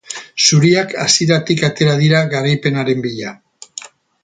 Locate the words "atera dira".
1.69-2.23